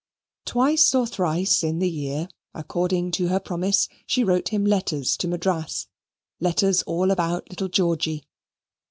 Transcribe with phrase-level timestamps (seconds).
[0.45, 5.27] Twice or thrice in the year, according to her promise, she wrote him letters to
[5.27, 5.89] Madras,
[6.39, 8.23] letters all about little Georgy.